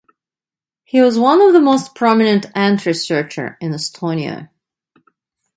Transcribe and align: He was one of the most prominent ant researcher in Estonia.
He 0.83 0.99
was 0.99 1.19
one 1.19 1.41
of 1.43 1.53
the 1.53 1.59
most 1.61 1.93
prominent 1.93 2.47
ant 2.55 2.87
researcher 2.87 3.55
in 3.61 3.71
Estonia. 3.71 4.49